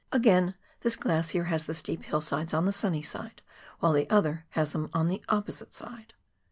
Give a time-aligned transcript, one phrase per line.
[0.11, 3.43] Again, this glacier has the steep hillsides on the sunnj' side,
[3.81, 6.15] while the other has them on the opposite side.